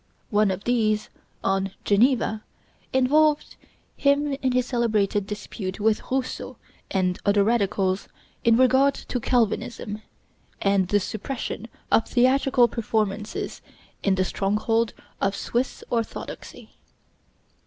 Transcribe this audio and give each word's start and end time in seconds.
One 0.31 0.49
of 0.49 0.63
these, 0.63 1.09
on 1.43 1.73
'Geneva,' 1.83 2.41
involved 2.91 3.55
him 3.95 4.33
in 4.41 4.53
his 4.53 4.65
celebrated 4.65 5.27
dispute 5.27 5.79
with 5.79 6.09
Rousseau 6.09 6.57
and 6.89 7.19
other 7.23 7.43
radicals 7.43 8.07
in 8.43 8.57
regard 8.57 8.95
to 8.95 9.19
Calvinism 9.19 10.01
and 10.59 10.87
the 10.87 10.99
suppression 10.99 11.67
of 11.91 12.07
theatrical 12.07 12.67
performances 12.67 13.61
in 14.01 14.15
the 14.15 14.25
stronghold 14.25 14.95
of 15.21 15.35
Swiss 15.35 15.83
orthodoxy. 15.91 16.71